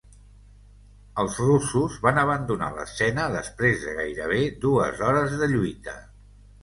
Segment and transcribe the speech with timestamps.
[1.23, 5.95] Els russos van abandonar l'escena després de gairebé dues hores de lluita.